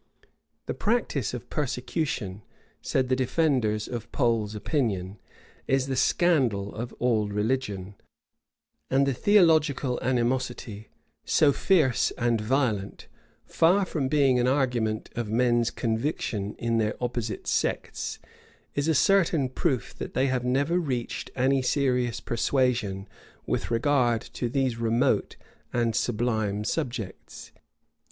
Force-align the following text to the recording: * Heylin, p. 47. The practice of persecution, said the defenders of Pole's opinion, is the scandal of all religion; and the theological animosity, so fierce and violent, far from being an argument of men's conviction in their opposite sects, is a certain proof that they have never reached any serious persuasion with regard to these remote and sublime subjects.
* 0.01 0.01
Heylin, 0.01 0.23
p. 0.23 0.23
47. 0.65 0.65
The 0.65 0.73
practice 0.73 1.33
of 1.35 1.49
persecution, 1.51 2.41
said 2.81 3.07
the 3.09 3.15
defenders 3.15 3.87
of 3.87 4.11
Pole's 4.11 4.55
opinion, 4.55 5.19
is 5.67 5.85
the 5.85 5.95
scandal 5.95 6.73
of 6.73 6.91
all 6.93 7.27
religion; 7.29 7.93
and 8.89 9.05
the 9.05 9.13
theological 9.13 9.99
animosity, 10.01 10.89
so 11.23 11.51
fierce 11.53 12.09
and 12.17 12.41
violent, 12.41 13.05
far 13.45 13.85
from 13.85 14.07
being 14.07 14.39
an 14.39 14.47
argument 14.47 15.11
of 15.15 15.29
men's 15.29 15.69
conviction 15.69 16.55
in 16.55 16.79
their 16.79 16.95
opposite 16.99 17.45
sects, 17.45 18.17
is 18.73 18.87
a 18.87 18.95
certain 18.95 19.49
proof 19.49 19.93
that 19.93 20.15
they 20.15 20.25
have 20.25 20.43
never 20.43 20.79
reached 20.79 21.29
any 21.35 21.61
serious 21.61 22.19
persuasion 22.19 23.07
with 23.45 23.69
regard 23.69 24.21
to 24.21 24.49
these 24.49 24.79
remote 24.79 25.35
and 25.71 25.95
sublime 25.95 26.63
subjects. 26.63 27.51